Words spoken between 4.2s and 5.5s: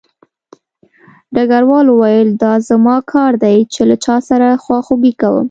سره خواخوږي کوم